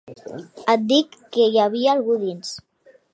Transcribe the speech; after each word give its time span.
Et 0.73 0.87
dic 0.93 1.13
que 1.37 1.47
hi 1.51 1.61
havia 1.65 1.93
algú 1.95 2.17
a 2.17 2.21
dins. 2.27 2.55